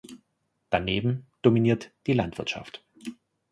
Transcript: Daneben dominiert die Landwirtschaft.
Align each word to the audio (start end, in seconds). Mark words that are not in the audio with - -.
Daneben 0.71 1.27
dominiert 1.43 1.91
die 2.07 2.13
Landwirtschaft. 2.13 2.83